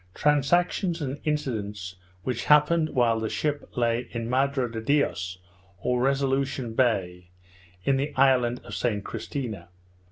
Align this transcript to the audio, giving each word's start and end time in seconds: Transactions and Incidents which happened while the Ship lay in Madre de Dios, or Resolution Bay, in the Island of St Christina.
Transactions 0.15 0.99
and 0.99 1.21
Incidents 1.25 1.95
which 2.23 2.45
happened 2.45 2.89
while 2.89 3.19
the 3.19 3.29
Ship 3.29 3.69
lay 3.77 4.07
in 4.09 4.27
Madre 4.27 4.67
de 4.71 4.81
Dios, 4.81 5.37
or 5.79 6.01
Resolution 6.01 6.73
Bay, 6.73 7.29
in 7.83 7.97
the 7.97 8.11
Island 8.15 8.61
of 8.63 8.73
St 8.73 9.03
Christina. 9.05 9.69